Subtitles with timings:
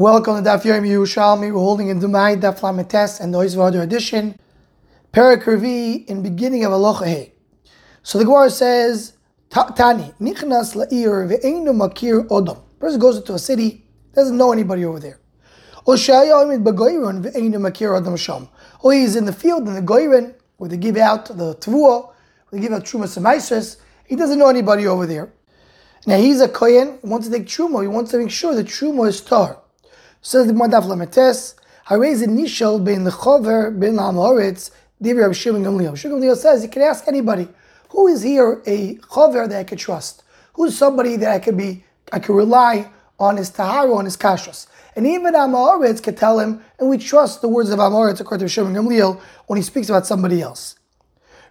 [0.00, 1.52] Welcome to Daf Yomi Yerushalmi.
[1.52, 4.38] We're holding in Demai Daf Lamites and the Oizvadar edition.
[5.10, 7.24] Perak in beginning of Aloha.
[8.04, 9.14] So the Gemara says,
[9.50, 12.60] Tani, Nichnas La'ir ve'einu makir odom.
[12.78, 15.18] Person goes into a city, doesn't know anybody over there.
[15.84, 16.08] Or oh, he's
[19.16, 22.12] in the field in the Goyren, where they give out the Tvua,
[22.52, 23.26] they give out Trumas and
[24.06, 25.32] He doesn't know anybody over there.
[26.06, 29.08] Now he's a Kohen, wants to take Truma, he wants to make sure that Truma
[29.08, 29.58] is tar.
[30.20, 31.54] Says the Madaf Lametes,
[31.86, 35.96] Harez Nishal ben Lechover ben Lamoritz, Divi Rav Shimon Gamliel.
[35.96, 37.48] Shimon Gamliel says you can ask anybody,
[37.90, 40.24] who is here a Chover that I could trust?
[40.54, 44.66] Who's somebody that I could be, I could rely on his Tahara, on his Kashrus?
[44.96, 48.52] And even Amoritz could tell him, and we trust the words of Amoritz according to
[48.52, 50.74] Shimon Gamliel when he speaks about somebody else.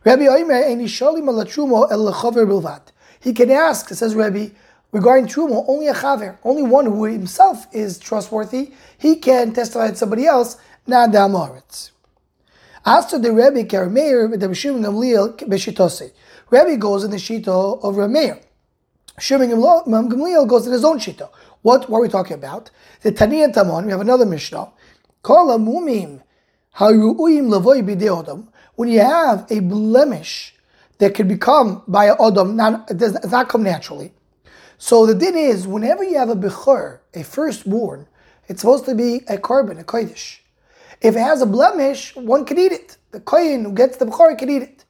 [0.04, 0.68] Rabbi Oimer.
[3.20, 4.50] He can ask, says Rabbi,
[4.98, 9.96] regarding Truma, only a Chaver, only one who himself is trustworthy, he can testify to
[9.96, 11.92] somebody else, not the Amoritz.
[12.84, 16.12] As to the Rebbe Karameir, the Shimon Gamliel Beshitose.
[16.50, 18.42] Rebbe goes in the Shito of Rameir.
[19.20, 21.30] Shimon Gamliel goes in his own Shito.
[21.62, 22.72] What, what are we talking about?
[23.04, 24.72] The Tani Tamon, we have another Mishnah.
[25.24, 26.22] Mumim.
[28.76, 30.56] When you have a blemish
[30.98, 34.14] that could become by odom, not, it does not come naturally.
[34.78, 38.08] So the din is, whenever you have a bechor, a firstborn,
[38.48, 40.40] it's supposed to be a korban, a kodesh.
[41.02, 42.98] If it has a blemish, one can eat it.
[43.12, 44.86] The kohen who gets the bechor can eat it.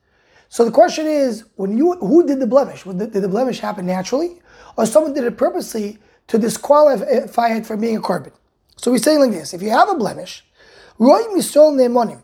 [0.50, 2.84] So the question is, when you who did the blemish?
[2.84, 4.42] Did the blemish happen naturally,
[4.78, 8.32] or someone did it purposely to disqualify it from being a korban?
[8.78, 10.46] So we say like this: If you have a blemish,
[11.00, 12.24] roim yisrael ne'monim,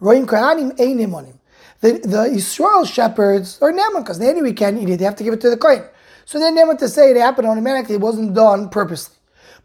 [0.00, 1.40] roim kohanim ein.
[1.80, 5.24] The the Israel shepherds are ne'mon because they anyway can't eat it; they have to
[5.24, 5.84] give it to the kohen.
[6.24, 9.16] So they're never to say it happened automatically; it wasn't done purposely.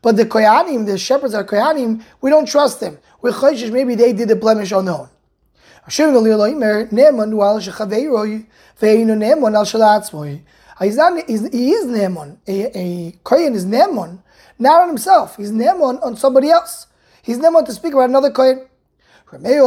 [0.01, 2.99] But the Koyanim, the shepherds are Koyanim, we don't trust them.
[3.21, 5.09] We're choishish, maybe they did the blemish on their own.
[5.85, 5.89] Ah,
[10.85, 11.33] he's not, he
[11.71, 12.37] is Ne'eman.
[12.47, 14.21] A, a Kohen is Ne'eman,
[14.57, 15.35] not on himself.
[15.35, 16.87] He's Ne'eman on somebody else.
[17.21, 18.65] He's Ne'eman to speak about another Kohen.
[19.31, 19.59] Rameir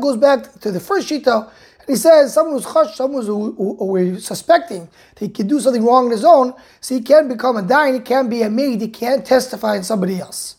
[0.00, 1.50] goes back to the first Shita,
[1.86, 4.88] and he says someone who's chash, someone who, who, who suspecting
[5.18, 8.00] he can do something wrong on his own, so he can't become a dine, he
[8.00, 10.56] can't be a maid, he can't testify in somebody else.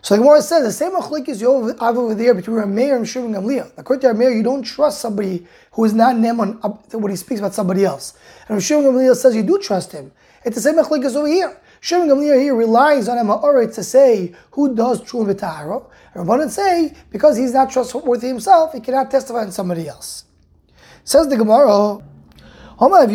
[0.00, 3.32] So the Gemara says the same machlekes you have over there between Rameir and Shimon
[3.32, 3.72] Gamliel.
[3.78, 6.60] According to Rameir, you don't trust somebody who is not Neman
[6.92, 8.12] when he speaks about somebody else.
[8.48, 10.12] And Shimon Gamliel says you do trust him.
[10.44, 11.58] It's the same machlekes over here.
[11.80, 15.84] Shimon Gamliel here relies on Amaoret to say who does true v'tahara.
[16.12, 20.26] And Rabbanan say because he's not trustworthy himself, he cannot testify on somebody else.
[21.04, 21.98] Says the Gemara,
[22.78, 23.06] What's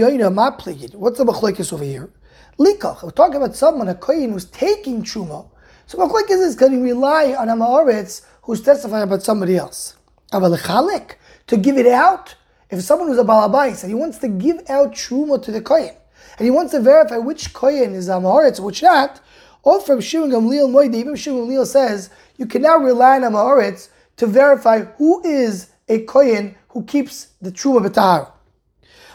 [1.18, 2.10] the machlekes over here?
[2.58, 3.04] Likach.
[3.04, 5.50] We're talking about someone, a kohen who's taking truma
[5.90, 9.96] so Machlek is can you rely on Amaretz who's testifying about somebody else?
[10.32, 11.16] Avalechalik,
[11.48, 12.36] to give it out.
[12.70, 15.96] If someone who's a balabais and he wants to give out truma to the kohen,
[16.38, 19.20] and he wants to verify which kohen is Amaretz, which not,
[19.64, 23.90] all from Shimon Gamliel Moide, even Shimon Gamliel says you can now rely on Amaretz
[24.18, 28.32] to verify who is a kohen who keeps the truma b'tahara.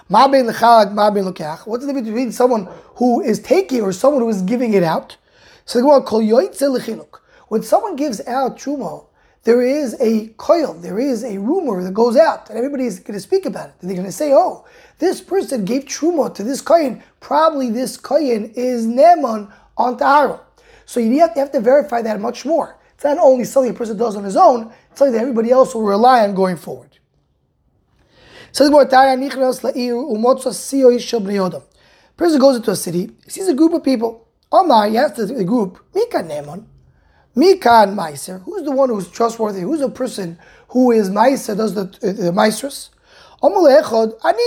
[0.09, 5.17] What's the difference between someone who is taking or someone who is giving it out?
[5.65, 7.07] So the Gemara
[7.49, 9.07] When someone gives out truma,
[9.45, 13.21] there is a coil, there is a rumor that goes out, and everybody's going to
[13.21, 13.75] speak about it.
[13.81, 14.67] And they're going to say, "Oh,
[14.99, 17.03] this person gave truma to this kohen.
[17.21, 20.41] Probably this kohen is neman on tahara."
[20.85, 22.77] So you have, to, have to verify that much more.
[22.95, 25.75] It's not only something a person does on his own; it's something that everybody else
[25.75, 26.94] will rely on going forward.
[28.55, 28.89] Says Person
[32.39, 34.29] goes into a city, he sees a group of people.
[34.53, 36.65] Omar, he asks the group, Mika Nemon,
[37.35, 39.63] Mika and Meiser, who's the one who's trustworthy?
[39.63, 40.39] Who's the person
[40.69, 42.31] who is Meiser, does the, uh, the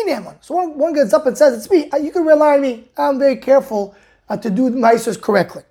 [0.08, 0.38] Nemon.
[0.40, 2.90] So one, one gets up and says, It's me, you can rely on me.
[2.98, 3.94] I'm very careful
[4.30, 5.64] uh, to do Meisers correctly.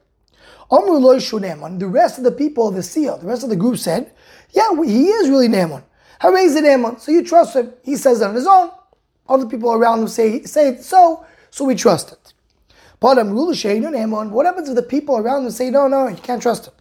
[0.70, 4.12] The rest of the people, of the seal, the rest of the group said,
[4.50, 5.84] Yeah, he is really Nemon.
[6.20, 7.72] So you trust him.
[7.82, 8.70] He says it on his own.
[9.28, 12.32] Other people around him say, say it so, so we trust it.
[13.00, 16.72] But what happens if the people around him say, no, no, you can't trust him?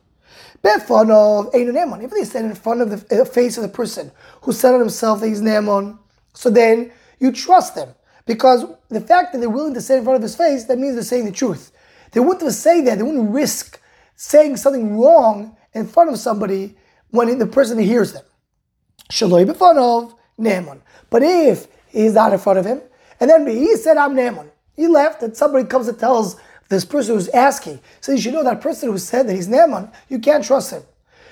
[0.63, 4.11] If they stand in front of the uh, face of the person
[4.41, 5.99] who said on himself that he's Ne'emon,
[6.33, 7.89] so then you trust them.
[8.25, 10.95] Because the fact that they're willing to say in front of his face, that means
[10.95, 11.71] they're saying the truth.
[12.11, 13.79] They wouldn't have said that, they wouldn't risk
[14.15, 16.75] saying something wrong in front of somebody
[17.11, 18.23] when the person hears them.
[19.09, 20.81] Shaloi b'fanov, Ne'emon.
[21.09, 22.81] But if he's not in front of him,
[23.19, 26.37] and then he said, I'm Ne'emon, he left, and somebody comes and tells
[26.69, 27.79] this person who's asking.
[28.01, 30.83] So you should know that person who said that he's Naaman, you can't trust him.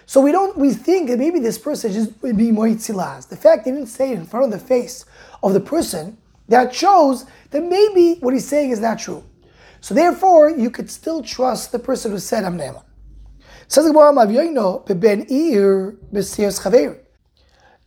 [0.06, 3.30] So we don't we think that maybe this person just would be moitzilaz.
[3.30, 5.06] The fact he didn't say it in front of the face
[5.42, 6.18] of the person,
[6.50, 9.24] that shows that maybe what he's saying is not true.
[9.80, 12.82] So therefore, you could still trust the person who said I'm Naaman.
[13.70, 13.86] Says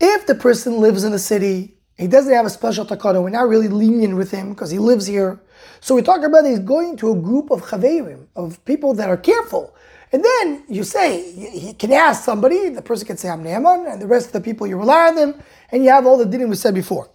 [0.01, 3.49] If the person lives in the city, he doesn't have a special takana, we're not
[3.49, 5.41] really lenient with him because he lives here.
[5.81, 9.17] So we talk about he's going to a group of chaverim, of people that are
[9.17, 9.75] careful.
[10.13, 14.01] And then you say, he can ask somebody, the person can say, I'm Naaman, and
[14.01, 16.51] the rest of the people, you rely on them, and you have all the dinim
[16.51, 17.09] we said before.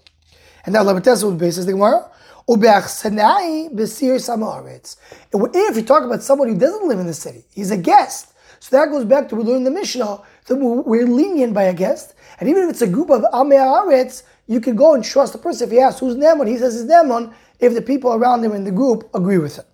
[0.66, 2.10] And that Lamatesa would basis the Gemara.
[2.48, 3.06] If
[5.76, 8.34] you talk about someone who doesn't live in the city, he's a guest.
[8.60, 12.14] So that goes back to we learned the Mishnah we're lenient by a guest.
[12.40, 15.68] And even if it's a group of Amei you can go and trust the person.
[15.68, 18.64] If he asks who's Naaman, he says it's Naaman, if the people around him in
[18.64, 19.66] the group agree with him.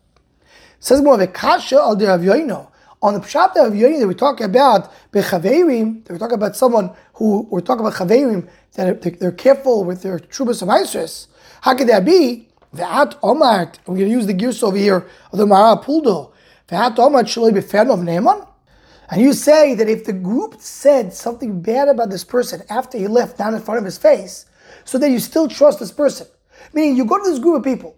[0.80, 1.96] Says more of a kasha al
[3.02, 6.92] on the pshat of Yoni that we talk about bechaverim, that we talk about someone
[7.14, 11.28] who we're talking about chaverim that they're careful with their trubas of Isres.
[11.62, 12.50] How could that be?
[12.76, 13.76] Ve'at omart.
[13.86, 16.32] We're going to use the gears over here of the Mara Puldo.
[16.70, 18.46] Ve'at omart shall be fan of Naaman.
[19.10, 23.08] And you say that if the group said something bad about this person after he
[23.08, 24.46] left down in front of his face,
[24.84, 26.28] so that you still trust this person.
[26.74, 27.98] Meaning you go to this group of people,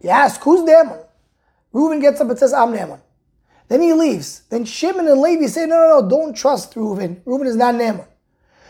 [0.00, 1.00] you ask, who's Naaman?
[1.72, 3.00] Reuben gets up and says, I'm Naaman.
[3.68, 4.42] Then he leaves.
[4.48, 7.22] Then Shimon and Levi say, no, no, no, don't trust Reuven.
[7.24, 8.06] Reuven is not Naaman.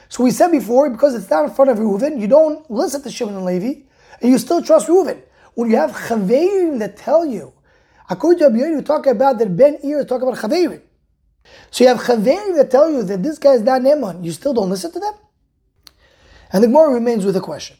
[0.09, 3.11] So we said before, because it's not in front of Reuven, you don't listen to
[3.11, 3.83] Shimon and Levi,
[4.21, 5.23] and you still trust Reuven.
[5.55, 7.53] When you have Chaverim that tell you,
[8.09, 10.83] according to Abiyani, we talk about that Ben Ir talk about Chaverim.
[11.71, 14.55] So you have Chaverim that tell you that this guy is not Naaman, you still
[14.55, 15.15] don't listen to them?
[16.53, 17.77] And the Gemara remains with a question.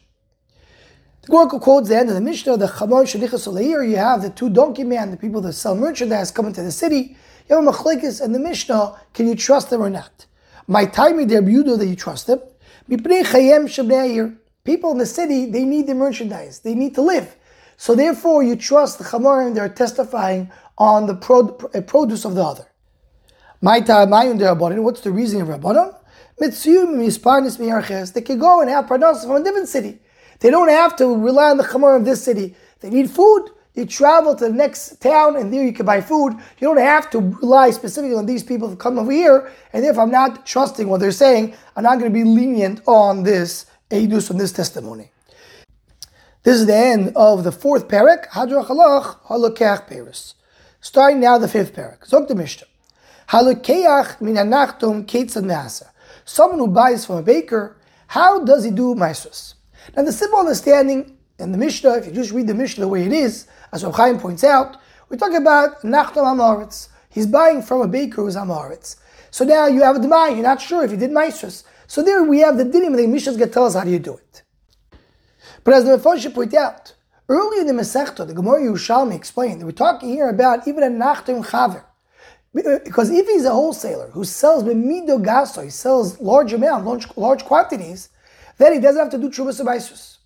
[1.21, 4.29] The Gemara quotes the end of the Mishnah, the Chamon Shalichas Olayir, you have the
[4.29, 7.17] two donkey men, the people that sell merchandise coming to the city.
[7.49, 10.27] You have a Machlekes and the Mishnah, can you trust them or not?
[10.67, 12.39] My time there Yehuda that you trust them.
[14.63, 17.35] People in the city, they need the merchandise, they need to live.
[17.75, 21.13] So therefore, you trust the Chamorim, they're testifying on the
[21.73, 22.67] uh, produce of the other.
[23.61, 25.95] What's the reason of Rabbanon?
[26.37, 29.99] They can go and have parnas from a different city.
[30.39, 32.55] They don't have to rely on the chamor of this city.
[32.79, 33.49] They need food.
[33.73, 36.33] You travel to the next town and there you can buy food.
[36.33, 39.51] You don't have to rely specifically on these people to come over here.
[39.73, 43.23] And if I'm not trusting what they're saying, I'm not going to be lenient on
[43.23, 45.11] this edus, on this testimony.
[46.43, 50.35] This is the end of the fourth parak, Hadrach Halach, Halakach Paris.
[50.79, 52.07] Starting now the fifth parak.
[52.09, 52.68] Zok the Mishnah.
[53.29, 55.83] Halakeach min anachtum ketzad.
[56.25, 57.77] Someone who buys from a baker,
[58.07, 59.53] how does he do maestros?
[59.95, 63.05] Now, the simple understanding in the Mishnah, if you just read the Mishnah the way
[63.05, 64.77] it is, as Rav Chaim points out,
[65.09, 66.89] we're talking about Nachtam Amaretz.
[67.09, 68.95] He's buying from a baker who's Amaretz.
[69.29, 71.63] So now you have a Demai, you're not sure if he did Maestros.
[71.85, 73.99] So there we have the dinim, the Mishnah's going to tell us how do you
[73.99, 74.43] do it.
[75.63, 76.95] But as the Mephoshah point out,
[77.27, 80.87] earlier in the Masechta, the Gemara Yerushalmi explained that we're talking here about even a
[80.87, 81.83] Nachtam Chaver.
[82.53, 87.45] Because if he's a wholesaler who sells b'mido gaso, he sells large amounts, large, large
[87.45, 88.09] quantities,
[88.57, 90.17] then he doesn't have to do Trubas Abaisus.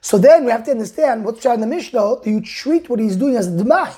[0.00, 3.16] So then we have to understand what's in the Mishnah, do you treat what he's
[3.16, 3.96] doing as Demai?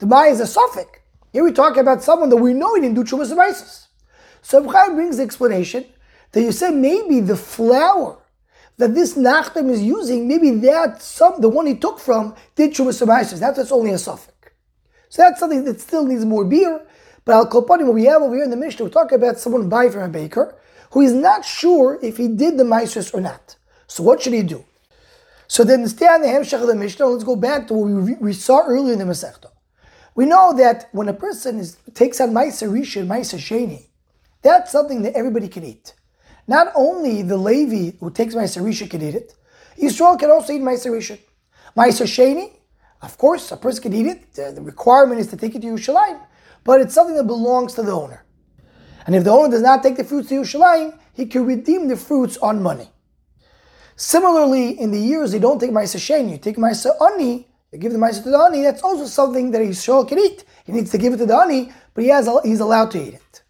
[0.00, 0.98] Demai is a suffix.
[1.32, 3.86] Here we talk about someone that we know he didn't do Trubas Abaisus.
[4.42, 5.86] So Chaim brings the explanation
[6.32, 8.18] that you say maybe the flour
[8.78, 13.04] that this Nachtem is using, maybe that some the one he took from did Trubas
[13.04, 13.38] Abaisus.
[13.38, 14.35] That's, that's only a suffix.
[15.08, 16.80] So that's something that still needs more beer.
[17.24, 19.68] But Al Kopanim, what we have over here in the Mishnah, we talk about someone
[19.68, 20.54] buying from a baker
[20.92, 23.56] who is not sure if he did the Maestros or not.
[23.86, 24.64] So what should he do?
[25.48, 28.14] So then stay on the Hemshech of the Mishnah, let's go back to what we,
[28.14, 29.50] we saw earlier in the Masechta.
[30.14, 33.86] We know that when a person is, takes on Meiser Rishon, Meiser Sheni,
[34.42, 35.94] that's something that everybody can eat.
[36.48, 39.34] Not only the Levi who takes Meiser Rishon can eat it,
[39.78, 41.18] Yisrael can also eat Meiser Rishon.
[41.76, 42.52] Meiser Sheni,
[43.02, 44.32] of course, a person can eat it.
[44.34, 46.20] The, requirement is to take it to Yerushalayim,
[46.64, 48.24] but it's something that belongs to the owner.
[49.06, 51.96] And if the owner does not take the fruits to Yerushalayim, he can redeem the
[51.96, 52.90] fruits on money.
[53.96, 57.92] Similarly, in the years they don't take Maisa Sheni, you take Maisa Ani, you give
[57.92, 60.44] the Maisa to the Ani, that's also something that Yisrael can eat.
[60.64, 63.14] He needs to give it to the Ani, but he has, he's allowed to eat
[63.14, 63.42] it.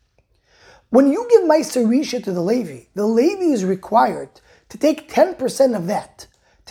[0.91, 5.77] When you give Maisa Risha to the Levi, the Levi is required to take 10%
[5.77, 6.27] of that,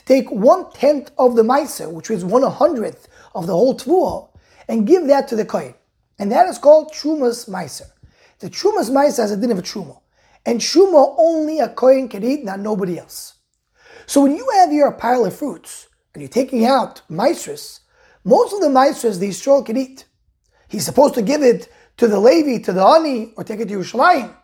[0.06, 4.30] take one tenth of the Maisa, which is one hundredth of the whole Tvuah,
[4.68, 5.76] and give that to the Kohen.
[6.18, 7.90] And that is called Trumas Meiser.
[8.40, 10.00] The Trumas Maisa has a din of a Truma.
[10.46, 13.34] And Truma only a Kohen can eat, not nobody else.
[14.06, 17.80] So when you have your pile of fruits and you're taking out Maestris,
[18.26, 20.06] Most of the Maisers the Yisrael can eat.
[20.68, 23.76] He's supposed to give it to the Levi, to the Ani, or take it to
[23.76, 24.36] Yerushalayim.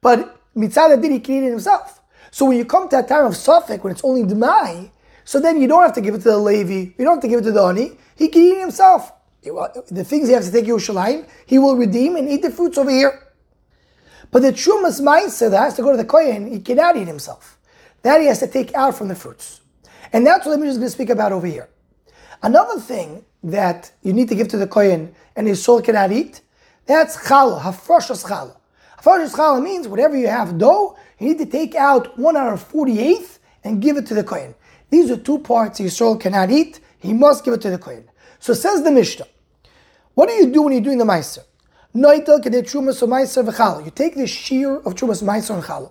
[0.00, 2.02] But Mitzad did he can eat it himself.
[2.32, 4.90] So when you come to a time of Safek, when it's only Demai,
[5.28, 7.28] so then you don't have to give it to the Levi, you don't have to
[7.28, 9.12] give it to the Ani, he can eat himself.
[9.42, 12.88] The things he has to take Yerushalayim, he will redeem and eat the fruits over
[12.88, 13.28] here.
[14.30, 17.58] But the Trumas Maisa that has to go to the Kohen, he cannot eat himself.
[18.00, 19.60] That he has to take out from the fruits.
[20.14, 21.68] And that's what I'm just going to speak about over here.
[22.42, 26.40] Another thing that you need to give to the Kohen and his soul cannot eat,
[26.86, 28.56] that's challah, hafroshas challah.
[28.98, 32.66] Hafroshas challah means whatever you have dough, you need to take out one out of
[32.66, 34.54] 48th and give it to the Kohen.
[34.90, 36.80] These are two parts Yisrael cannot eat.
[36.98, 38.08] He must give it to the Kohen.
[38.38, 39.26] So says the Mishnah.
[40.14, 41.44] What do you do when you're doing the Meiser?
[41.94, 42.02] You
[43.90, 45.90] take the shear of Trumas Meiser and Challah.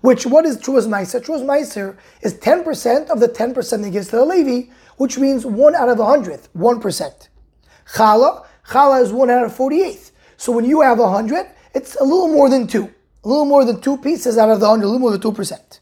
[0.00, 1.20] Which, what is Trumas Meiser?
[1.24, 5.74] Trumas Meiser is 10% of the 10% he gives to the Levi, which means 1
[5.74, 7.28] out of a hundredth, 1%.
[7.94, 10.12] Challah, Challah is 1 out of 48th.
[10.36, 12.82] So when you have a 100, it's a little more than 2.
[13.24, 15.80] A little more than 2 pieces out of the 100, a little more than 2%.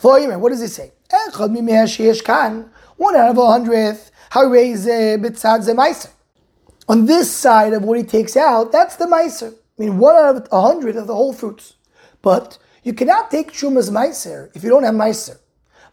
[0.00, 0.92] What does it say?
[2.96, 4.10] 1 out of a hundredth.
[6.86, 9.54] On this side of what he takes out, that's the meiser.
[9.54, 11.74] I mean, one out of a hundred of the whole fruits.
[12.22, 15.38] But you cannot take Shuma's meiser if you don't have meiser.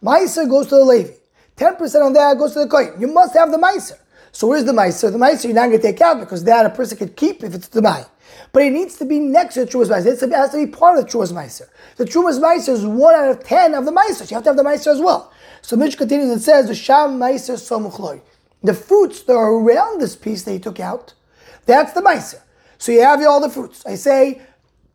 [0.04, 1.14] Meiser goes to the Levi.
[1.58, 3.00] 10% on that goes to the Kohen.
[3.00, 3.98] You must have the meiser.
[4.32, 5.12] So where's the meiser?
[5.12, 7.54] The meiser you're not going to take out because that a person could keep if
[7.54, 8.06] it's the mai.
[8.54, 10.22] But it needs to be next to the Trumas Meiser.
[10.22, 11.68] It has to be part of the Trumas Meiser.
[11.98, 14.30] The Trumas Meiser is one out of ten of the Meiser.
[14.30, 15.32] You have to have the Meiser as well.
[15.62, 18.22] So Mitch continues and says, the Sham Meiser Somuchloi.
[18.64, 21.14] The fruits that are around this piece that he took out,
[21.66, 22.42] that's the Meiser.
[22.78, 23.86] So you have all the fruits.
[23.86, 24.42] I say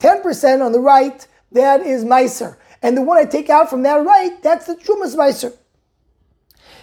[0.01, 2.57] 10% on the right, that is Meiser.
[2.83, 5.57] And the one I take out from that right, that's the Trumas Meiser.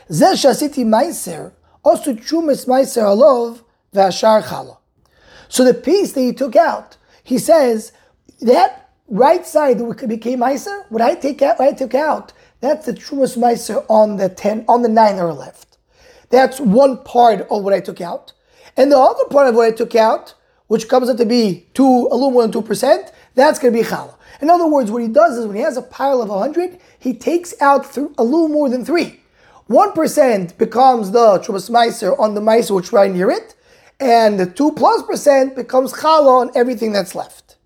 [0.09, 4.77] Zeh Shasiti Meiser, also Trumas Meiser Alov, Vashar Chala.
[5.53, 7.91] So the piece that he took out, he says,
[8.41, 12.87] that right side that became Meiser, what I take out, what I took out, that's
[12.87, 15.77] the truest Meiser on the ten, on the nine are left.
[16.31, 18.33] That's one part of what I took out.
[18.75, 20.33] And the other part of what I took out,
[20.69, 23.87] which comes out to be two, a little more than 2%, that's going to be
[23.87, 24.15] challah.
[24.41, 27.13] In other words, what he does is when he has a pile of 100, he
[27.13, 29.19] takes out th- a little more than three.
[29.69, 33.53] 1% becomes the Trumas Meiser on the Meiser which right near it,
[34.03, 37.57] and the 2 plus percent becomes challah on everything that's left.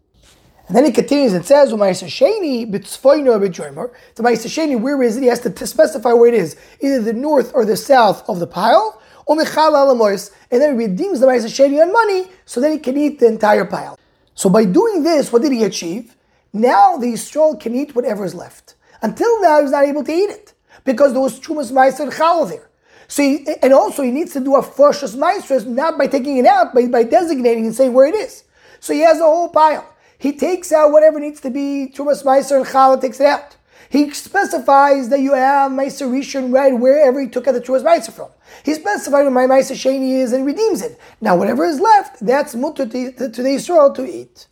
[0.68, 5.18] And then he continues and says, "Umayis sheni b'tzfoino b'joimer." The Ma'aser sheni, where is
[5.18, 5.22] it?
[5.22, 8.48] He has to specify where it is, either the north or the south of the
[8.48, 12.80] pile, or mechal and then he redeems the Ma'aser sheni on money, so then he
[12.80, 13.98] can eat the entire pile.
[14.36, 16.16] So by doing this, what did he achieve?
[16.54, 18.76] Now the Yisrael can eat whatever is left.
[19.02, 20.54] Until now, he's not able to eat it
[20.84, 22.67] because there was chumas ma'aser and there.
[23.08, 26.46] So he, and also he needs to do a first ma'aser not by taking it
[26.46, 28.44] out, but by designating and saying where it is.
[28.80, 29.94] So he has a whole pile.
[30.18, 33.56] He takes out whatever needs to be Trumas Meiser and Challah takes it out.
[33.90, 38.12] He specifies that you have Meiser Rishon right wherever he took out the Trumas Meiser
[38.12, 38.30] from.
[38.64, 41.00] He specifies where my Meiser Sheni is and redeems it.
[41.22, 44.48] Now, whatever is left, that's mutter to the Israel to eat.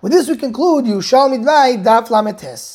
[0.00, 2.64] With this, we conclude Yerushalmi Demai Daf Lametes.